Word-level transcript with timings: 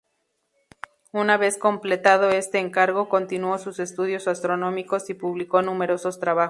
Una 1.13 1.37
vez 1.37 1.59
completado 1.59 2.31
este 2.31 2.57
encargo, 2.57 3.07
continuó 3.07 3.59
sus 3.59 3.77
estudios 3.77 4.27
astronómicos, 4.27 5.07
y 5.11 5.13
publicó 5.13 5.61
numerosos 5.61 6.19
trabajos. 6.19 6.31